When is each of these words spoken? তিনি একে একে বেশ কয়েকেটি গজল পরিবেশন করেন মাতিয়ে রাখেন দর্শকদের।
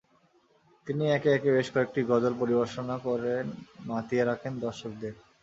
তিনি 0.87 1.03
একে 1.11 1.29
একে 1.33 1.49
বেশ 1.55 1.67
কয়েকেটি 1.73 2.01
গজল 2.11 2.33
পরিবেশন 2.41 2.87
করেন 3.05 3.45
মাতিয়ে 3.89 4.23
রাখেন 4.25 4.53
দর্শকদের। 4.65 5.13